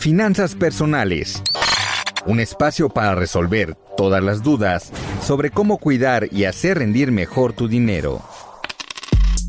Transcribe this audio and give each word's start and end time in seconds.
Finanzas 0.00 0.54
personales. 0.54 1.42
Un 2.24 2.40
espacio 2.40 2.88
para 2.88 3.14
resolver 3.14 3.76
todas 3.98 4.24
las 4.24 4.42
dudas 4.42 4.90
sobre 5.22 5.50
cómo 5.50 5.76
cuidar 5.76 6.32
y 6.32 6.44
hacer 6.44 6.78
rendir 6.78 7.12
mejor 7.12 7.52
tu 7.52 7.68
dinero. 7.68 8.22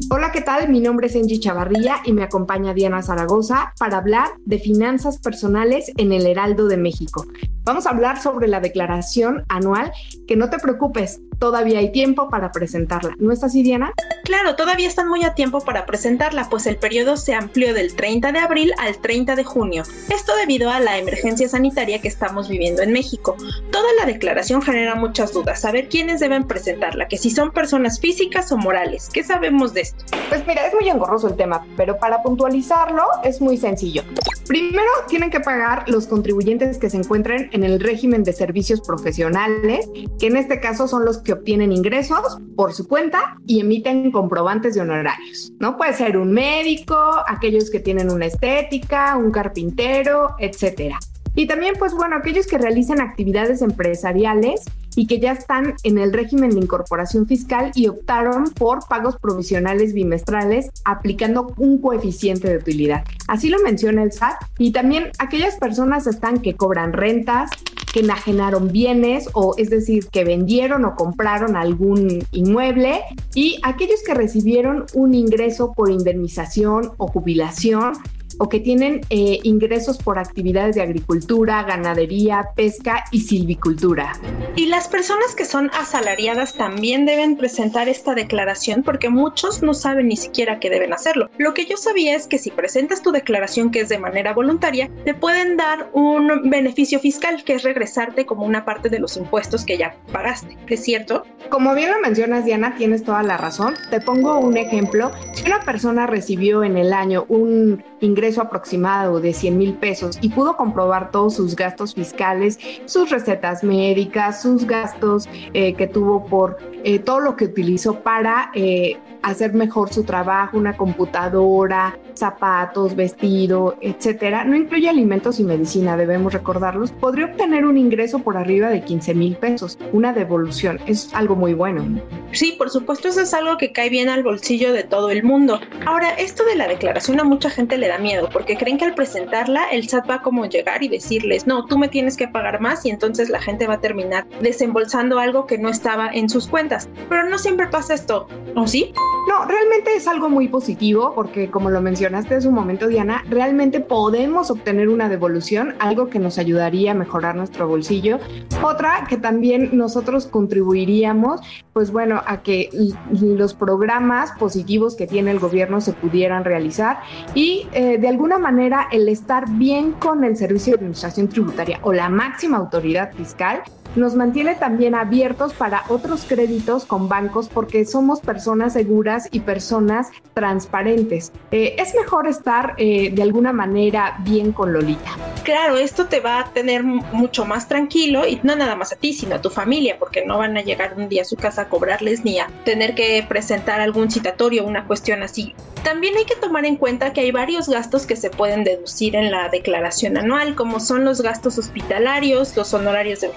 Hola, 0.09 0.33
¿qué 0.33 0.41
tal? 0.41 0.67
Mi 0.67 0.81
nombre 0.81 1.07
es 1.07 1.15
Angie 1.15 1.39
Chavarría 1.39 2.01
y 2.03 2.11
me 2.11 2.23
acompaña 2.23 2.73
Diana 2.73 3.01
Zaragoza 3.01 3.71
para 3.79 3.95
hablar 3.95 4.27
de 4.43 4.59
finanzas 4.59 5.19
personales 5.19 5.89
en 5.95 6.11
el 6.11 6.27
Heraldo 6.27 6.67
de 6.67 6.75
México. 6.75 7.25
Vamos 7.63 7.85
a 7.85 7.91
hablar 7.91 8.21
sobre 8.21 8.49
la 8.49 8.59
declaración 8.59 9.45
anual, 9.47 9.93
que 10.27 10.35
no 10.35 10.49
te 10.49 10.59
preocupes, 10.59 11.21
todavía 11.39 11.79
hay 11.79 11.93
tiempo 11.93 12.27
para 12.27 12.51
presentarla. 12.51 13.15
¿No 13.19 13.31
es 13.31 13.41
así, 13.45 13.63
Diana? 13.63 13.93
Claro, 14.23 14.55
todavía 14.55 14.87
están 14.87 15.07
muy 15.07 15.23
a 15.23 15.33
tiempo 15.33 15.61
para 15.61 15.85
presentarla, 15.85 16.47
pues 16.49 16.65
el 16.67 16.77
periodo 16.77 17.17
se 17.17 17.33
amplió 17.33 17.73
del 17.73 17.95
30 17.95 18.31
de 18.31 18.39
abril 18.39 18.71
al 18.77 18.97
30 18.97 19.35
de 19.35 19.43
junio. 19.43 19.83
Esto 20.09 20.35
debido 20.35 20.69
a 20.69 20.79
la 20.79 20.97
emergencia 20.97 21.49
sanitaria 21.49 22.01
que 22.01 22.07
estamos 22.07 22.47
viviendo 22.47 22.81
en 22.81 22.91
México. 22.91 23.35
Toda 23.71 23.87
la 23.99 24.05
declaración 24.05 24.61
genera 24.61 24.95
muchas 24.95 25.33
dudas. 25.33 25.61
Saber 25.61 25.89
quiénes 25.89 26.19
deben 26.19 26.47
presentarla, 26.47 27.07
que 27.07 27.17
si 27.17 27.29
son 27.29 27.51
personas 27.51 27.99
físicas 27.99 28.51
o 28.51 28.57
morales. 28.57 29.09
¿Qué 29.11 29.23
sabemos 29.23 29.73
de 29.73 29.81
esto? 29.81 30.05
Pues 30.29 30.45
mira, 30.45 30.67
es 30.67 30.73
muy 30.73 30.89
engorroso 30.89 31.27
el 31.27 31.35
tema, 31.35 31.65
pero 31.75 31.97
para 31.97 32.21
puntualizarlo 32.21 33.03
es 33.23 33.41
muy 33.41 33.57
sencillo. 33.57 34.03
Primero, 34.51 34.83
tienen 35.07 35.29
que 35.29 35.39
pagar 35.39 35.87
los 35.87 36.07
contribuyentes 36.07 36.77
que 36.77 36.89
se 36.89 36.97
encuentren 36.97 37.47
en 37.53 37.63
el 37.63 37.79
régimen 37.79 38.25
de 38.25 38.33
servicios 38.33 38.81
profesionales, 38.81 39.89
que 40.19 40.27
en 40.27 40.35
este 40.35 40.59
caso 40.59 40.89
son 40.89 41.05
los 41.05 41.19
que 41.19 41.31
obtienen 41.31 41.71
ingresos 41.71 42.37
por 42.57 42.73
su 42.73 42.85
cuenta 42.85 43.37
y 43.47 43.61
emiten 43.61 44.11
comprobantes 44.11 44.75
de 44.75 44.81
honorarios. 44.81 45.53
No 45.61 45.77
puede 45.77 45.93
ser 45.93 46.17
un 46.17 46.33
médico, 46.33 46.97
aquellos 47.29 47.71
que 47.71 47.79
tienen 47.79 48.11
una 48.11 48.25
estética, 48.25 49.15
un 49.15 49.31
carpintero, 49.31 50.35
etcétera. 50.37 50.99
Y 51.33 51.47
también, 51.47 51.75
pues 51.79 51.93
bueno, 51.93 52.17
aquellos 52.17 52.45
que 52.45 52.57
realizan 52.57 52.99
actividades 52.99 53.61
empresariales 53.61 54.65
y 54.95 55.07
que 55.07 55.19
ya 55.19 55.31
están 55.31 55.75
en 55.83 55.97
el 55.97 56.13
régimen 56.13 56.51
de 56.51 56.59
incorporación 56.59 57.27
fiscal 57.27 57.71
y 57.75 57.87
optaron 57.87 58.51
por 58.51 58.87
pagos 58.87 59.17
provisionales 59.17 59.93
bimestrales 59.93 60.69
aplicando 60.85 61.53
un 61.57 61.79
coeficiente 61.79 62.49
de 62.49 62.57
utilidad. 62.57 63.03
Así 63.27 63.49
lo 63.49 63.59
menciona 63.59 64.03
el 64.03 64.11
SAT. 64.11 64.35
Y 64.57 64.71
también 64.71 65.11
aquellas 65.19 65.55
personas 65.55 66.07
están 66.07 66.39
que 66.39 66.55
cobran 66.55 66.93
rentas, 66.93 67.49
que 67.93 68.01
enajenaron 68.01 68.71
bienes 68.71 69.29
o 69.33 69.55
es 69.57 69.69
decir, 69.69 70.07
que 70.07 70.23
vendieron 70.23 70.85
o 70.85 70.95
compraron 70.95 71.55
algún 71.55 72.25
inmueble 72.31 73.01
y 73.35 73.59
aquellos 73.63 74.01
que 74.05 74.13
recibieron 74.13 74.85
un 74.93 75.13
ingreso 75.13 75.73
por 75.73 75.91
indemnización 75.91 76.91
o 76.97 77.07
jubilación 77.07 77.93
o 78.41 78.49
que 78.49 78.59
tienen 78.59 79.01
eh, 79.11 79.37
ingresos 79.43 79.99
por 79.99 80.17
actividades 80.17 80.73
de 80.73 80.81
agricultura, 80.81 81.61
ganadería, 81.61 82.49
pesca 82.55 83.03
y 83.11 83.21
silvicultura. 83.21 84.13
Y 84.55 84.65
las 84.65 84.87
personas 84.87 85.35
que 85.35 85.45
son 85.45 85.69
asalariadas 85.79 86.55
también 86.55 87.05
deben 87.05 87.37
presentar 87.37 87.87
esta 87.87 88.15
declaración 88.15 88.81
porque 88.81 89.09
muchos 89.09 89.61
no 89.61 89.75
saben 89.75 90.07
ni 90.07 90.17
siquiera 90.17 90.59
que 90.59 90.71
deben 90.71 90.91
hacerlo. 90.91 91.29
Lo 91.37 91.53
que 91.53 91.67
yo 91.67 91.77
sabía 91.77 92.15
es 92.15 92.25
que 92.25 92.39
si 92.39 92.49
presentas 92.49 93.03
tu 93.03 93.11
declaración 93.11 93.69
que 93.69 93.81
es 93.81 93.89
de 93.89 93.99
manera 93.99 94.33
voluntaria, 94.33 94.89
te 95.05 95.13
pueden 95.13 95.55
dar 95.55 95.91
un 95.93 96.49
beneficio 96.49 96.99
fiscal 96.99 97.43
que 97.43 97.53
es 97.53 97.63
regresarte 97.63 98.25
como 98.25 98.43
una 98.43 98.65
parte 98.65 98.89
de 98.89 98.97
los 98.97 99.17
impuestos 99.17 99.63
que 99.63 99.77
ya 99.77 99.95
pagaste. 100.11 100.57
¿Es 100.67 100.83
cierto? 100.83 101.25
Como 101.51 101.75
bien 101.75 101.91
lo 101.91 101.99
mencionas, 101.99 102.43
Diana, 102.45 102.73
tienes 102.75 103.03
toda 103.03 103.21
la 103.21 103.37
razón. 103.37 103.75
Te 103.91 104.01
pongo 104.01 104.39
un 104.39 104.57
ejemplo. 104.57 105.11
Si 105.33 105.45
una 105.45 105.59
persona 105.59 106.07
recibió 106.07 106.63
en 106.63 106.77
el 106.77 106.91
año 106.91 107.25
un 107.27 107.83
ingreso 107.99 108.30
aproximado 108.37 109.19
de 109.19 109.33
100 109.33 109.57
mil 109.57 109.73
pesos 109.73 110.17
y 110.21 110.29
pudo 110.29 110.55
comprobar 110.55 111.11
todos 111.11 111.35
sus 111.35 111.55
gastos 111.55 111.95
fiscales, 111.95 112.59
sus 112.85 113.09
recetas 113.09 113.63
médicas, 113.63 114.41
sus 114.41 114.65
gastos 114.65 115.27
eh, 115.53 115.73
que 115.73 115.87
tuvo 115.87 116.25
por 116.25 116.57
eh, 116.83 116.99
todo 116.99 117.19
lo 117.19 117.35
que 117.35 117.45
utilizó 117.45 117.99
para 117.99 118.51
eh, 118.53 118.97
hacer 119.21 119.53
mejor 119.53 119.93
su 119.93 120.03
trabajo, 120.03 120.57
una 120.57 120.77
computadora, 120.77 121.97
zapatos, 122.13 122.95
vestido, 122.95 123.77
etcétera, 123.81 124.43
no 124.45 124.55
incluye 124.55 124.89
alimentos 124.89 125.39
y 125.39 125.43
medicina, 125.43 125.97
debemos 125.97 126.33
recordarlos, 126.33 126.91
podría 126.91 127.25
obtener 127.25 127.65
un 127.65 127.77
ingreso 127.77 128.19
por 128.19 128.37
arriba 128.37 128.69
de 128.69 128.83
15 128.83 129.13
mil 129.13 129.35
pesos, 129.35 129.77
una 129.91 130.13
devolución, 130.13 130.79
es 130.87 131.13
algo 131.13 131.35
muy 131.35 131.53
bueno. 131.53 132.01
Sí, 132.33 132.55
por 132.57 132.69
supuesto, 132.69 133.07
eso 133.07 133.21
es 133.21 133.33
algo 133.33 133.57
que 133.57 133.71
cae 133.71 133.89
bien 133.89 134.09
al 134.09 134.23
bolsillo 134.23 134.73
de 134.73 134.83
todo 134.83 135.09
el 135.09 135.23
mundo. 135.23 135.59
Ahora, 135.85 136.11
esto 136.11 136.45
de 136.45 136.55
la 136.55 136.67
declaración 136.67 137.19
a 137.19 137.23
mucha 137.23 137.49
gente 137.49 137.77
le 137.77 137.87
da 137.87 137.97
miedo, 137.97 138.29
porque 138.31 138.57
creen 138.57 138.77
que 138.77 138.85
al 138.85 138.95
presentarla 138.95 139.65
el 139.71 139.87
SAT 139.87 140.09
va 140.09 140.15
a 140.15 140.47
llegar 140.47 140.81
y 140.81 140.87
decirles, 140.87 141.45
no, 141.45 141.65
tú 141.65 141.77
me 141.77 141.87
tienes 141.87 142.17
que 142.17 142.27
pagar 142.27 142.61
más 142.61 142.85
y 142.85 142.89
entonces 142.89 143.29
la 143.29 143.41
gente 143.41 143.67
va 143.67 143.75
a 143.75 143.81
terminar 143.81 144.27
desembolsando 144.41 145.19
algo 145.19 145.45
que 145.45 145.57
no 145.57 145.69
estaba 145.69 146.09
en 146.11 146.29
sus 146.29 146.47
cuentas. 146.47 146.89
Pero 147.09 147.27
no 147.29 147.37
siempre 147.37 147.67
pasa 147.67 147.93
esto, 147.93 148.27
¿o 148.55 148.67
sí? 148.67 148.93
No, 149.27 149.45
realmente 149.45 149.95
es 149.95 150.07
algo 150.07 150.29
muy 150.29 150.47
positivo 150.47 151.13
porque 151.13 151.51
como 151.51 151.69
lo 151.69 151.81
mencionaste 151.81 152.35
hace 152.35 152.47
un 152.47 152.55
momento, 152.55 152.87
Diana, 152.87 153.23
realmente 153.29 153.79
podemos 153.79 154.49
obtener 154.49 154.89
una 154.89 155.09
devolución, 155.09 155.75
algo 155.79 156.09
que 156.09 156.19
nos 156.19 156.37
ayudaría 156.37 156.91
a 156.91 156.95
mejorar 156.95 157.35
nuestro 157.35 157.67
bolsillo. 157.67 158.19
Otra 158.63 159.05
que 159.07 159.17
también 159.17 159.69
nosotros 159.73 160.25
contribuiríamos, 160.25 161.41
pues 161.73 161.91
bueno, 161.91 162.20
a 162.25 162.41
que 162.41 162.69
los 163.11 163.53
programas 163.53 164.31
positivos 164.33 164.95
que 164.95 165.07
tiene 165.07 165.31
el 165.31 165.39
gobierno 165.39 165.81
se 165.81 165.93
pudieran 165.93 166.43
realizar 166.43 166.99
y 167.33 167.67
eh, 167.73 167.97
de 167.97 168.07
alguna 168.07 168.37
manera 168.37 168.87
el 168.91 169.09
estar 169.09 169.49
bien 169.49 169.93
con 169.93 170.23
el 170.23 170.35
Servicio 170.35 170.73
de 170.73 170.79
Administración 170.79 171.27
Tributaria 171.27 171.79
o 171.83 171.93
la 171.93 172.09
máxima 172.09 172.57
autoridad 172.57 173.13
fiscal 173.13 173.63
nos 173.95 174.15
mantiene 174.15 174.55
también 174.55 174.95
abiertos 174.95 175.53
para 175.53 175.83
otros 175.89 176.25
créditos 176.27 176.85
con 176.85 177.09
bancos 177.09 177.49
porque 177.49 177.85
somos 177.85 178.21
personas 178.21 178.73
seguras 178.73 179.27
y 179.31 179.41
personas 179.41 180.09
transparentes. 180.33 181.31
Eh, 181.51 181.75
es 181.77 181.93
mejor 181.95 182.27
estar 182.27 182.75
eh, 182.77 183.11
de 183.11 183.21
alguna 183.21 183.53
manera 183.53 184.17
bien 184.23 184.51
con 184.51 184.73
Lolita. 184.73 185.11
Claro, 185.43 185.77
esto 185.77 186.05
te 186.05 186.19
va 186.19 186.39
a 186.39 186.53
tener 186.53 186.83
mucho 186.83 187.45
más 187.45 187.67
tranquilo 187.67 188.27
y 188.27 188.39
no 188.43 188.55
nada 188.55 188.75
más 188.75 188.93
a 188.93 188.95
ti, 188.95 189.13
sino 189.13 189.35
a 189.35 189.41
tu 189.41 189.49
familia, 189.49 189.97
porque 189.99 190.25
no 190.25 190.37
van 190.37 190.57
a 190.57 190.61
llegar 190.61 190.93
un 190.97 191.09
día 191.09 191.23
a 191.23 191.25
su 191.25 191.35
casa 191.35 191.63
a 191.63 191.69
cobrarles 191.69 192.23
ni 192.23 192.39
a 192.39 192.47
tener 192.63 192.95
que 192.95 193.25
presentar 193.27 193.81
algún 193.81 194.09
citatorio 194.09 194.65
una 194.65 194.85
cuestión 194.85 195.23
así. 195.23 195.55
También 195.83 196.15
hay 196.15 196.25
que 196.25 196.35
tomar 196.35 196.65
en 196.65 196.75
cuenta 196.75 197.11
que 197.11 197.21
hay 197.21 197.31
varios 197.31 197.67
gastos 197.67 198.05
que 198.05 198.15
se 198.15 198.29
pueden 198.29 198.63
deducir 198.63 199.15
en 199.15 199.31
la 199.31 199.49
declaración 199.49 200.15
anual, 200.15 200.53
como 200.55 200.79
son 200.79 201.05
los 201.05 201.21
gastos 201.21 201.57
hospitalarios, 201.57 202.55
los 202.55 202.73
honorarios 202.73 203.21
de 203.21 203.29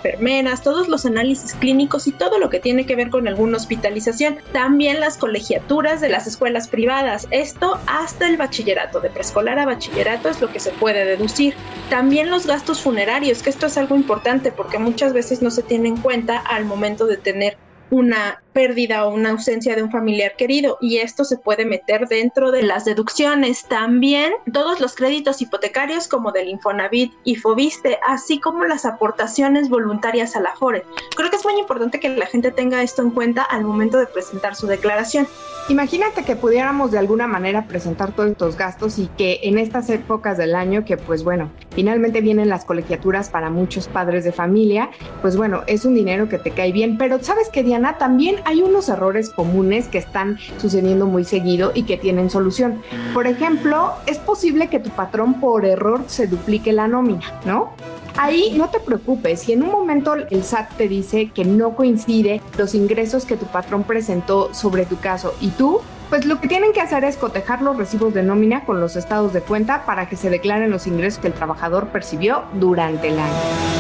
todos 0.62 0.88
los 0.88 1.06
análisis 1.06 1.55
clínicos 1.55 2.06
y 2.06 2.12
todo 2.12 2.38
lo 2.38 2.50
que 2.50 2.60
tiene 2.60 2.87
que 2.87 2.97
ver 2.97 3.10
con 3.10 3.27
alguna 3.28 3.56
hospitalización. 3.56 4.38
También 4.53 5.00
las 5.00 5.16
colegiaturas 5.16 6.00
de 6.00 6.09
las 6.09 6.27
escuelas 6.27 6.69
privadas. 6.69 7.27
Esto 7.31 7.78
hasta 7.87 8.28
el 8.28 8.37
bachillerato, 8.37 9.00
de 9.00 9.10
preescolar 9.10 9.59
a 9.59 9.66
bachillerato 9.66 10.28
es 10.28 10.41
lo 10.41 10.53
que 10.53 10.60
se 10.60 10.71
puede 10.71 11.04
deducir. 11.04 11.54
También 11.91 12.30
los 12.30 12.47
gastos 12.47 12.80
funerarios, 12.80 13.42
que 13.42 13.51
esto 13.51 13.66
es 13.66 13.77
algo 13.77 13.97
importante 13.97 14.53
porque 14.53 14.78
muchas 14.78 15.13
veces 15.13 15.42
no 15.42 15.51
se 15.51 15.63
tiene 15.63 15.89
en 15.89 15.97
cuenta 15.97 16.39
al 16.39 16.65
momento 16.65 17.07
de 17.07 17.16
tener 17.16 17.57
una 17.91 18.43
pérdida 18.54 19.04
o 19.04 19.12
una 19.12 19.30
ausencia 19.30 19.77
de 19.77 19.83
un 19.83 19.91
familiar 19.91 20.36
querido 20.36 20.78
y 20.80 20.98
esto 20.98 21.24
se 21.24 21.36
puede 21.36 21.66
meter 21.66 22.09
dentro 22.09 22.51
de 22.53 22.62
las 22.62 22.86
deducciones. 22.86 23.65
También 23.65 24.33
todos 24.53 24.80
los 24.80 24.95
créditos 24.95 25.42
hipotecarios 25.42 26.09
como 26.09 26.33
del 26.33 26.48
Infonavit 26.48 27.12
y 27.24 27.34
Fobiste, 27.34 27.98
así 28.06 28.41
como 28.41 28.65
las 28.65 28.86
aportaciones 28.86 29.68
voluntarias 29.68 30.36
a 30.36 30.41
la 30.41 30.54
FORE. 30.56 30.84
Creo 31.16 31.30
que 31.30 31.36
es 31.36 31.45
muy 31.45 31.59
importante 31.59 32.01
que 32.01 32.09
la 32.09 32.27
gente 32.27 32.51
tenga 32.53 32.83
esto 32.83 33.03
en 33.03 33.10
cuenta 33.10 33.42
al 33.42 33.65
momento 33.65 33.98
de 33.98 34.06
presentar 34.06 34.54
su 34.54 34.66
declaración. 34.66 35.27
Imagínate 35.68 36.24
que 36.24 36.36
pudiéramos 36.36 36.92
de 36.92 36.98
alguna 36.98 37.27
manera 37.27 37.66
presentar 37.66 38.12
todos 38.12 38.30
estos 38.30 38.56
gastos 38.56 38.98
y 38.98 39.09
que 39.16 39.41
en 39.42 39.59
estas 39.59 39.89
épocas 39.91 40.39
del 40.39 40.54
año 40.54 40.84
que 40.84 40.97
pues 40.97 41.24
bueno, 41.24 41.51
finalmente 41.74 42.21
vienen 42.21 42.48
las 42.48 42.65
colegiaturas 42.65 43.30
para 43.30 43.51
muchos 43.51 43.89
padres 43.89 44.24
de 44.24 44.33
familia, 44.33 44.91
pues 45.22 45.36
bueno, 45.36 45.62
es 45.66 45.84
un 45.84 45.95
dinero 45.95 46.28
que 46.28 46.39
te 46.39 46.51
cae 46.51 46.71
bien, 46.71 46.98
pero 46.98 47.22
sabes 47.22 47.48
que 47.48 47.62
Diana, 47.62 47.98
también 47.98 48.36
hay 48.44 48.62
unos 48.62 48.88
errores 48.88 49.30
comunes 49.30 49.88
que 49.88 49.98
están 49.98 50.38
sucediendo 50.58 51.06
muy 51.06 51.24
seguido 51.24 51.72
y 51.74 51.84
que 51.84 51.96
tienen 51.96 52.30
solución. 52.30 52.82
Por 53.12 53.26
ejemplo, 53.26 53.92
es 54.06 54.18
posible 54.18 54.68
que 54.68 54.78
tu 54.78 54.91
patrón 54.91 55.41
por 55.41 55.64
error 55.64 56.04
se 56.06 56.26
duplique 56.26 56.72
la 56.72 56.88
nómina, 56.88 57.41
¿no? 57.44 57.72
Ahí 58.16 58.54
no 58.56 58.68
te 58.70 58.78
preocupes, 58.78 59.41
si 59.41 59.52
en 59.52 59.64
un 59.64 59.72
momento 59.72 60.14
el 60.14 60.44
SAT 60.44 60.76
te 60.76 60.88
dice 60.88 61.30
que 61.34 61.44
no 61.44 61.74
coincide 61.74 62.41
los 62.56 62.74
ingresos 62.74 63.24
que 63.24 63.36
tu 63.36 63.46
patrón 63.46 63.82
presentó 63.82 64.54
sobre 64.54 64.86
tu 64.86 64.98
caso 64.98 65.34
y 65.41 65.48
tú, 65.48 65.80
pues 66.10 66.24
lo 66.24 66.41
que 66.41 66.46
tienen 66.46 66.72
que 66.72 66.80
hacer 66.80 67.02
es 67.02 67.16
cotejar 67.16 67.60
los 67.60 67.76
recibos 67.76 68.14
de 68.14 68.22
nómina 68.22 68.64
con 68.64 68.80
los 68.80 68.94
estados 68.94 69.32
de 69.32 69.41
cuenta 69.41 69.84
para 69.84 70.08
que 70.08 70.14
se 70.14 70.30
declaren 70.30 70.70
los 70.70 70.86
ingresos 70.86 71.18
que 71.18 71.26
el 71.26 71.34
trabajador 71.34 71.88
percibió 71.88 72.44
durante 72.52 73.08
el 73.08 73.18
año. 73.18 73.73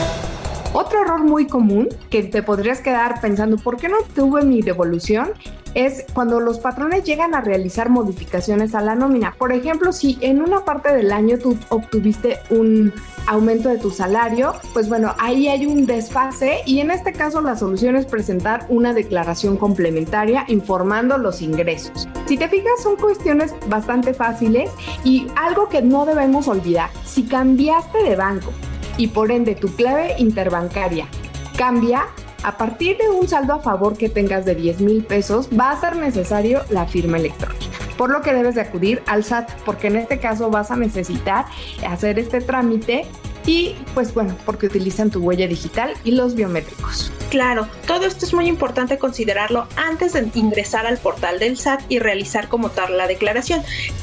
Otro 0.76 1.02
error 1.02 1.22
muy 1.22 1.46
común 1.46 1.88
que 2.10 2.24
te 2.24 2.42
podrías 2.42 2.80
quedar 2.80 3.20
pensando, 3.20 3.56
¿por 3.58 3.76
qué 3.76 3.88
no 3.88 3.98
tuve 4.12 4.44
mi 4.44 4.60
devolución? 4.60 5.30
es 5.74 6.04
cuando 6.14 6.40
los 6.40 6.58
patrones 6.60 7.04
llegan 7.04 7.34
a 7.34 7.40
realizar 7.40 7.90
modificaciones 7.90 8.74
a 8.74 8.80
la 8.80 8.94
nómina. 8.94 9.34
Por 9.36 9.52
ejemplo, 9.52 9.92
si 9.92 10.18
en 10.20 10.40
una 10.40 10.64
parte 10.64 10.94
del 10.94 11.12
año 11.12 11.36
tú 11.38 11.56
obtuviste 11.68 12.38
un 12.50 12.92
aumento 13.26 13.68
de 13.70 13.78
tu 13.78 13.90
salario, 13.90 14.54
pues 14.72 14.88
bueno, 14.88 15.14
ahí 15.18 15.48
hay 15.48 15.66
un 15.66 15.86
desfase 15.86 16.58
y 16.64 16.78
en 16.78 16.90
este 16.90 17.12
caso 17.12 17.40
la 17.40 17.56
solución 17.56 17.96
es 17.96 18.06
presentar 18.06 18.66
una 18.68 18.92
declaración 18.92 19.56
complementaria 19.56 20.44
informando 20.48 21.18
los 21.18 21.42
ingresos. 21.42 22.06
Si 22.26 22.36
te 22.36 22.48
fijas, 22.48 22.82
son 22.82 22.96
cuestiones 22.96 23.52
bastante 23.66 24.14
fáciles 24.14 24.70
y 25.02 25.26
algo 25.34 25.68
que 25.68 25.82
no 25.82 26.06
debemos 26.06 26.46
olvidar, 26.46 26.90
si 27.04 27.24
cambiaste 27.24 27.98
de 27.98 28.16
banco 28.16 28.52
y 28.96 29.08
por 29.08 29.30
ende 29.30 29.54
tu 29.54 29.68
clave 29.74 30.14
interbancaria 30.18 31.08
cambia, 31.56 32.06
a 32.42 32.56
partir 32.56 32.98
de 32.98 33.08
un 33.08 33.28
saldo 33.28 33.54
a 33.54 33.60
favor 33.60 33.96
que 33.96 34.08
tengas 34.08 34.44
de 34.44 34.54
10 34.54 34.80
mil 34.80 35.04
pesos, 35.04 35.48
va 35.58 35.70
a 35.70 35.80
ser 35.80 35.96
necesario 35.96 36.62
la 36.68 36.86
firma 36.86 37.16
electrónica. 37.16 37.64
Por 37.96 38.10
lo 38.10 38.20
que 38.22 38.34
debes 38.34 38.56
de 38.56 38.60
acudir 38.60 39.02
al 39.06 39.24
SAT, 39.24 39.52
porque 39.64 39.86
en 39.86 39.96
este 39.96 40.18
caso 40.18 40.50
vas 40.50 40.70
a 40.70 40.76
necesitar 40.76 41.46
hacer 41.88 42.18
este 42.18 42.40
trámite 42.40 43.06
y 43.46 43.76
pues 43.94 44.12
bueno, 44.12 44.36
porque 44.44 44.66
utilizan 44.66 45.10
tu 45.10 45.20
huella 45.20 45.46
digital 45.46 45.92
y 46.02 46.10
los 46.10 46.34
biométricos. 46.34 47.12
Claro, 47.34 47.66
todo 47.88 48.06
esto 48.06 48.26
es 48.26 48.32
muy 48.32 48.46
importante 48.46 48.96
considerarlo 48.96 49.66
antes 49.74 50.12
de 50.12 50.30
ingresar 50.34 50.86
al 50.86 50.98
portal 50.98 51.40
del 51.40 51.58
SAT 51.58 51.82
y 51.88 51.98
realizar 51.98 52.46
como 52.46 52.70
tal 52.70 52.96
la 52.96 53.08
declaración. 53.08 53.60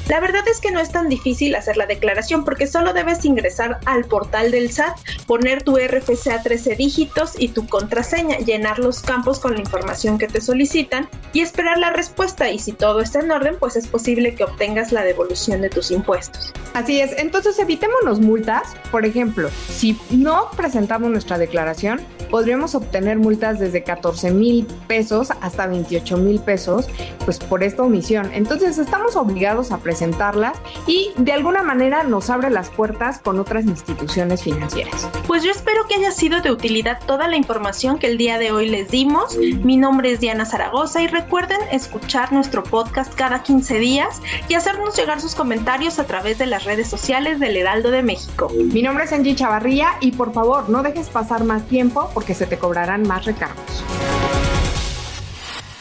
La 0.09 0.19
verdad 0.19 0.45
es 0.49 0.59
que 0.59 0.69
no 0.69 0.81
es 0.81 0.91
tan 0.91 1.07
difícil 1.07 1.55
hacer 1.55 1.77
la 1.77 1.85
declaración 1.85 2.43
porque 2.43 2.67
solo 2.67 2.91
debes 2.91 3.23
ingresar 3.23 3.79
al 3.85 4.03
portal 4.03 4.51
del 4.51 4.69
SAT, 4.69 4.97
poner 5.27 5.63
tu 5.63 5.77
RFC 5.77 6.27
a 6.27 6.43
13 6.43 6.75
dígitos 6.75 7.35
y 7.39 7.47
tu 7.47 7.65
contraseña, 7.67 8.37
llenar 8.39 8.79
los 8.79 8.99
campos 8.99 9.39
con 9.39 9.53
la 9.53 9.61
información 9.61 10.17
que 10.17 10.27
te 10.27 10.41
solicitan 10.41 11.07
y 11.31 11.39
esperar 11.39 11.77
la 11.77 11.91
respuesta 11.91 12.49
y 12.51 12.59
si 12.59 12.73
todo 12.73 12.99
está 12.99 13.21
en 13.21 13.31
orden, 13.31 13.55
pues 13.57 13.77
es 13.77 13.87
posible 13.87 14.35
que 14.35 14.43
obtengas 14.43 14.91
la 14.91 15.05
devolución 15.05 15.61
de 15.61 15.69
tus 15.69 15.89
impuestos. 15.91 16.51
Así 16.73 17.01
es, 17.01 17.11
entonces 17.17 17.59
evitémonos 17.59 18.19
multas, 18.19 18.75
por 18.91 19.05
ejemplo, 19.05 19.49
si 19.67 19.99
no 20.09 20.49
presentamos 20.55 21.09
nuestra 21.11 21.37
declaración, 21.37 21.99
podríamos 22.29 22.75
obtener 22.75 23.19
multas 23.19 23.59
desde 23.59 23.83
14 23.83 24.31
mil 24.31 24.65
pesos 24.87 25.29
hasta 25.41 25.67
28 25.67 26.17
mil 26.17 26.39
pesos, 26.39 26.87
pues 27.25 27.39
por 27.39 27.63
esta 27.63 27.83
omisión. 27.83 28.31
Entonces 28.33 28.77
estamos 28.77 29.17
obligados 29.17 29.71
a 29.71 29.79
presentarlas 29.79 30.57
y 30.87 31.11
de 31.17 31.33
alguna 31.33 31.61
manera 31.61 32.03
nos 32.03 32.29
abre 32.29 32.49
las 32.49 32.69
puertas 32.69 33.19
con 33.19 33.39
otras 33.39 33.65
instituciones 33.65 34.43
financieras. 34.43 35.09
Pues 35.27 35.43
yo 35.43 35.51
espero 35.51 35.85
que 35.87 35.95
haya 35.95 36.11
sido 36.11 36.41
de 36.41 36.51
utilidad 36.51 36.99
toda 37.05 37.27
la 37.27 37.35
información 37.35 37.99
que 37.99 38.07
el 38.07 38.17
día 38.17 38.37
de 38.37 38.51
hoy 38.51 38.69
les 38.69 38.89
dimos. 38.89 39.37
Mi 39.37 39.75
nombre 39.75 40.11
es 40.11 40.21
Diana 40.21 40.45
Zaragoza 40.45 41.01
y 41.01 41.07
recuerden 41.07 41.59
escuchar 41.71 42.31
nuestro 42.31 42.63
podcast 42.63 43.13
cada 43.13 43.43
15 43.43 43.79
días 43.79 44.21
y 44.47 44.53
hacernos 44.53 44.95
llegar 44.95 45.19
sus 45.19 45.35
comentarios 45.35 45.99
a 45.99 46.05
través 46.05 46.37
de 46.37 46.45
las 46.61 46.65
redes 46.65 46.89
sociales 46.89 47.39
del 47.39 47.57
Heraldo 47.57 47.91
de 47.91 48.03
México. 48.03 48.51
Mi 48.55 48.83
nombre 48.83 49.05
es 49.05 49.13
Angie 49.13 49.35
Chavarría 49.35 49.93
y 49.99 50.11
por 50.11 50.33
favor 50.33 50.69
no 50.69 50.83
dejes 50.83 51.09
pasar 51.09 51.43
más 51.43 51.67
tiempo 51.67 52.09
porque 52.13 52.33
se 52.35 52.45
te 52.45 52.57
cobrarán 52.57 53.07
más 53.07 53.25
recargos. 53.25 53.83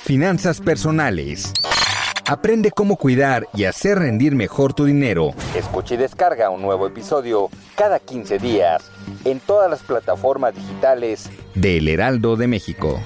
Finanzas 0.02 0.60
personales. 0.60 1.52
Aprende 2.26 2.70
cómo 2.70 2.96
cuidar 2.96 3.46
y 3.54 3.64
hacer 3.64 3.98
rendir 3.98 4.34
mejor 4.34 4.72
tu 4.72 4.84
dinero. 4.84 5.32
Escucha 5.54 5.94
y 5.94 5.98
descarga 5.98 6.48
un 6.48 6.62
nuevo 6.62 6.86
episodio 6.86 7.50
cada 7.74 7.98
15 7.98 8.38
días 8.38 8.90
en 9.24 9.40
todas 9.40 9.68
las 9.70 9.82
plataformas 9.82 10.54
digitales 10.54 11.28
de 11.54 11.78
El 11.78 11.88
Heraldo 11.88 12.36
de 12.36 12.46
México. 12.46 13.00